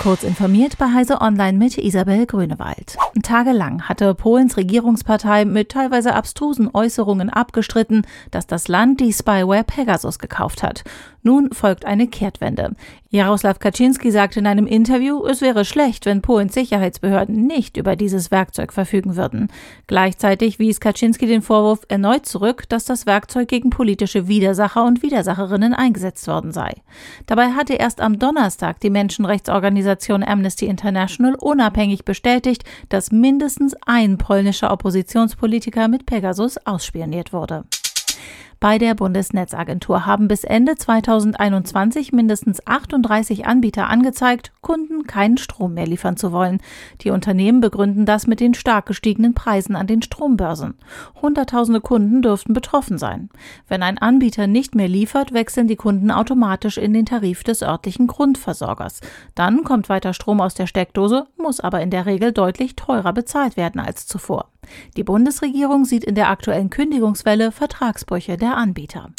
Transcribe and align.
Kurz 0.00 0.22
informiert 0.22 0.78
bei 0.78 0.92
Heise 0.94 1.20
Online 1.20 1.58
mit 1.58 1.76
Isabel 1.76 2.24
Grünewald. 2.24 2.96
Tagelang 3.24 3.88
hatte 3.88 4.14
Polens 4.14 4.56
Regierungspartei 4.56 5.44
mit 5.44 5.70
teilweise 5.70 6.14
abstrusen 6.14 6.70
Äußerungen 6.72 7.30
abgestritten, 7.30 8.06
dass 8.30 8.46
das 8.46 8.68
Land 8.68 9.00
die 9.00 9.12
Spyware 9.12 9.64
Pegasus 9.64 10.20
gekauft 10.20 10.62
hat. 10.62 10.84
Nun 11.24 11.50
folgt 11.52 11.84
eine 11.84 12.06
Kehrtwende. 12.06 12.76
Jaroslaw 13.10 13.58
Kaczynski 13.58 14.10
sagte 14.12 14.38
in 14.38 14.46
einem 14.46 14.66
Interview, 14.66 15.26
es 15.26 15.40
wäre 15.40 15.64
schlecht, 15.64 16.06
wenn 16.06 16.22
Polens 16.22 16.54
Sicherheitsbehörden 16.54 17.46
nicht 17.46 17.76
über 17.76 17.96
dieses 17.96 18.30
Werkzeug 18.30 18.72
verfügen 18.72 19.16
würden. 19.16 19.48
Gleichzeitig 19.88 20.58
wies 20.58 20.78
Kaczynski 20.78 21.26
den 21.26 21.42
Vorwurf 21.42 21.80
erneut 21.88 22.24
zurück, 22.24 22.68
dass 22.68 22.84
das 22.84 23.04
Werkzeug 23.04 23.48
gegen 23.48 23.70
politische 23.70 24.28
Widersacher 24.28 24.84
und 24.84 25.02
Widersacherinnen 25.02 25.74
eingesetzt 25.74 26.28
worden 26.28 26.52
sei. 26.52 26.74
Dabei 27.26 27.48
hatte 27.52 27.74
erst 27.74 28.00
am 28.00 28.18
Donnerstag 28.18 28.80
die 28.80 28.90
Menschenrechtsorganisation 28.90 29.87
Amnesty 30.22 30.66
International 30.66 31.34
unabhängig 31.34 32.04
bestätigt, 32.04 32.64
dass 32.88 33.10
mindestens 33.10 33.74
ein 33.86 34.18
polnischer 34.18 34.72
Oppositionspolitiker 34.72 35.88
mit 35.88 36.06
Pegasus 36.06 36.58
ausspioniert 36.66 37.32
wurde. 37.32 37.64
Bei 38.60 38.78
der 38.78 38.96
Bundesnetzagentur 38.96 40.04
haben 40.04 40.26
bis 40.26 40.42
Ende 40.42 40.74
2021 40.74 42.12
mindestens 42.12 42.66
38 42.66 43.46
Anbieter 43.46 43.88
angezeigt, 43.88 44.50
Kunden 44.62 45.06
keinen 45.06 45.38
Strom 45.38 45.74
mehr 45.74 45.86
liefern 45.86 46.16
zu 46.16 46.32
wollen. 46.32 46.60
Die 47.02 47.10
Unternehmen 47.10 47.60
begründen 47.60 48.04
das 48.04 48.26
mit 48.26 48.40
den 48.40 48.54
stark 48.54 48.86
gestiegenen 48.86 49.32
Preisen 49.32 49.76
an 49.76 49.86
den 49.86 50.02
Strombörsen. 50.02 50.74
Hunderttausende 51.22 51.80
Kunden 51.80 52.20
dürften 52.20 52.52
betroffen 52.52 52.98
sein. 52.98 53.28
Wenn 53.68 53.84
ein 53.84 53.98
Anbieter 53.98 54.48
nicht 54.48 54.74
mehr 54.74 54.88
liefert, 54.88 55.32
wechseln 55.32 55.68
die 55.68 55.76
Kunden 55.76 56.10
automatisch 56.10 56.78
in 56.78 56.92
den 56.92 57.06
Tarif 57.06 57.44
des 57.44 57.62
örtlichen 57.62 58.08
Grundversorgers. 58.08 59.00
Dann 59.36 59.62
kommt 59.62 59.88
weiter 59.88 60.14
Strom 60.14 60.40
aus 60.40 60.54
der 60.54 60.66
Steckdose, 60.66 61.28
muss 61.36 61.60
aber 61.60 61.80
in 61.80 61.90
der 61.90 62.06
Regel 62.06 62.32
deutlich 62.32 62.74
teurer 62.74 63.12
bezahlt 63.12 63.56
werden 63.56 63.80
als 63.80 64.08
zuvor. 64.08 64.50
Die 64.96 65.04
Bundesregierung 65.04 65.84
sieht 65.84 66.04
in 66.04 66.14
der 66.14 66.28
aktuellen 66.28 66.70
Kündigungswelle 66.70 67.52
Vertragsbrüche 67.52 68.36
der 68.36 68.56
Anbieter. 68.56 69.10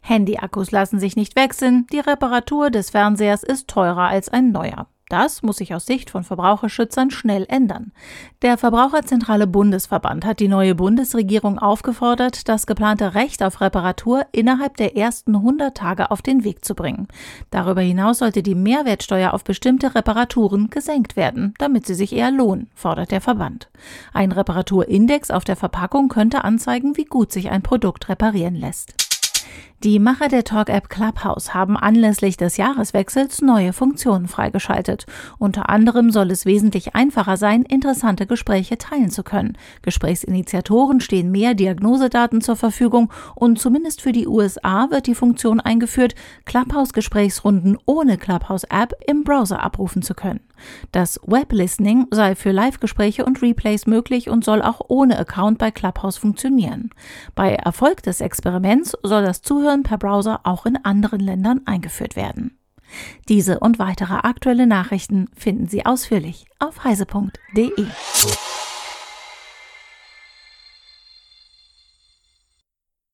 Handyakkus 0.00 0.70
lassen 0.70 0.98
sich 0.98 1.16
nicht 1.16 1.36
wechseln, 1.36 1.86
die 1.92 2.00
Reparatur 2.00 2.70
des 2.70 2.90
Fernsehers 2.90 3.42
ist 3.42 3.68
teurer 3.68 4.08
als 4.08 4.28
ein 4.28 4.50
neuer. 4.50 4.88
Das 5.12 5.42
muss 5.42 5.58
sich 5.58 5.74
aus 5.74 5.84
Sicht 5.84 6.08
von 6.08 6.24
Verbraucherschützern 6.24 7.10
schnell 7.10 7.44
ändern. 7.50 7.92
Der 8.40 8.56
Verbraucherzentrale 8.56 9.46
Bundesverband 9.46 10.24
hat 10.24 10.40
die 10.40 10.48
neue 10.48 10.74
Bundesregierung 10.74 11.58
aufgefordert, 11.58 12.48
das 12.48 12.66
geplante 12.66 13.14
Recht 13.14 13.42
auf 13.42 13.60
Reparatur 13.60 14.24
innerhalb 14.32 14.78
der 14.78 14.96
ersten 14.96 15.36
100 15.36 15.76
Tage 15.76 16.10
auf 16.10 16.22
den 16.22 16.44
Weg 16.44 16.64
zu 16.64 16.74
bringen. 16.74 17.08
Darüber 17.50 17.82
hinaus 17.82 18.20
sollte 18.20 18.42
die 18.42 18.54
Mehrwertsteuer 18.54 19.34
auf 19.34 19.44
bestimmte 19.44 19.94
Reparaturen 19.94 20.70
gesenkt 20.70 21.14
werden, 21.14 21.52
damit 21.58 21.86
sie 21.86 21.94
sich 21.94 22.14
eher 22.14 22.30
lohnen, 22.30 22.70
fordert 22.74 23.10
der 23.10 23.20
Verband. 23.20 23.68
Ein 24.14 24.32
Reparaturindex 24.32 25.30
auf 25.30 25.44
der 25.44 25.56
Verpackung 25.56 26.08
könnte 26.08 26.42
anzeigen, 26.42 26.96
wie 26.96 27.04
gut 27.04 27.32
sich 27.32 27.50
ein 27.50 27.60
Produkt 27.60 28.08
reparieren 28.08 28.54
lässt. 28.54 28.94
Die 29.84 29.98
Macher 29.98 30.28
der 30.28 30.44
Talk-App 30.44 30.88
Clubhouse 30.88 31.54
haben 31.54 31.76
anlässlich 31.76 32.36
des 32.36 32.56
Jahreswechsels 32.56 33.42
neue 33.42 33.72
Funktionen 33.72 34.28
freigeschaltet. 34.28 35.06
Unter 35.40 35.70
anderem 35.70 36.12
soll 36.12 36.30
es 36.30 36.46
wesentlich 36.46 36.94
einfacher 36.94 37.36
sein, 37.36 37.62
interessante 37.62 38.28
Gespräche 38.28 38.78
teilen 38.78 39.10
zu 39.10 39.24
können. 39.24 39.58
Gesprächsinitiatoren 39.82 41.00
stehen 41.00 41.32
mehr 41.32 41.54
Diagnosedaten 41.54 42.42
zur 42.42 42.54
Verfügung 42.54 43.12
und 43.34 43.58
zumindest 43.58 44.02
für 44.02 44.12
die 44.12 44.28
USA 44.28 44.88
wird 44.92 45.08
die 45.08 45.16
Funktion 45.16 45.58
eingeführt, 45.58 46.14
Clubhouse-Gesprächsrunden 46.44 47.76
ohne 47.84 48.18
Clubhouse-App 48.18 48.92
im 49.08 49.24
Browser 49.24 49.64
abrufen 49.64 50.02
zu 50.02 50.14
können. 50.14 50.42
Das 50.92 51.18
Web-Listening 51.26 52.06
sei 52.12 52.36
für 52.36 52.52
Live-Gespräche 52.52 53.24
und 53.24 53.42
Replays 53.42 53.86
möglich 53.86 54.28
und 54.28 54.44
soll 54.44 54.62
auch 54.62 54.80
ohne 54.86 55.18
Account 55.18 55.58
bei 55.58 55.72
Clubhouse 55.72 56.18
funktionieren. 56.18 56.90
Bei 57.34 57.54
Erfolg 57.54 58.04
des 58.04 58.20
Experiments 58.20 58.96
soll 59.02 59.24
das 59.24 59.42
Zuhören 59.42 59.71
per 59.82 59.98
Browser 59.98 60.40
auch 60.44 60.66
in 60.66 60.76
anderen 60.84 61.20
Ländern 61.20 61.62
eingeführt 61.64 62.16
werden. 62.16 62.58
Diese 63.28 63.58
und 63.60 63.78
weitere 63.78 64.14
aktuelle 64.14 64.66
Nachrichten 64.66 65.28
finden 65.34 65.66
Sie 65.66 65.86
ausführlich 65.86 66.44
auf 66.58 66.84
heise.de. 66.84 67.86